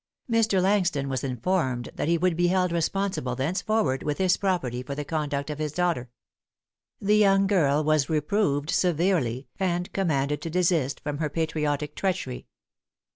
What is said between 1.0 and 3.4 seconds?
was informed that he would be held responsible